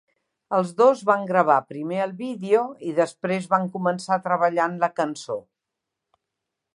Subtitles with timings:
[0.59, 4.93] Els dos van gravar primer el vídeo i després van començar a treballar en la
[5.01, 5.39] cançó.